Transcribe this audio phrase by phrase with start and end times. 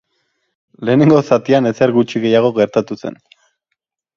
[0.89, 3.21] Lehenengo zatian ezer gutxi gehiago gertatu zen.